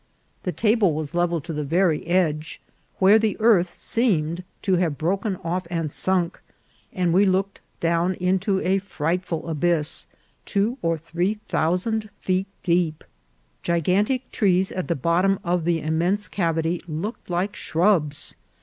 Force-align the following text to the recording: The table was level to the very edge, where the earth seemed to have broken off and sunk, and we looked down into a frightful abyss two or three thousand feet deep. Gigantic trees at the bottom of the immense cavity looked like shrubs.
The 0.41 0.51
table 0.51 0.95
was 0.95 1.13
level 1.13 1.39
to 1.41 1.53
the 1.53 1.63
very 1.63 2.07
edge, 2.07 2.59
where 2.97 3.19
the 3.19 3.37
earth 3.39 3.75
seemed 3.75 4.43
to 4.63 4.77
have 4.77 4.97
broken 4.97 5.35
off 5.43 5.67
and 5.69 5.91
sunk, 5.91 6.41
and 6.91 7.13
we 7.13 7.23
looked 7.23 7.61
down 7.79 8.15
into 8.15 8.59
a 8.61 8.79
frightful 8.79 9.47
abyss 9.47 10.07
two 10.43 10.79
or 10.81 10.97
three 10.97 11.35
thousand 11.47 12.09
feet 12.19 12.47
deep. 12.63 13.03
Gigantic 13.61 14.31
trees 14.31 14.71
at 14.71 14.87
the 14.87 14.95
bottom 14.95 15.37
of 15.43 15.65
the 15.65 15.79
immense 15.79 16.27
cavity 16.27 16.81
looked 16.87 17.29
like 17.29 17.55
shrubs. 17.55 18.35